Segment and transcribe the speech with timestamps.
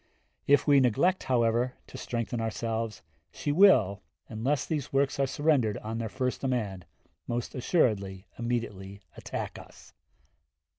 [0.47, 5.99] If we neglect, however, to strengthen ourselves, she will, unless these works are surrendered on
[5.99, 6.87] their first demand,
[7.27, 9.93] most assuredly immediately attack us.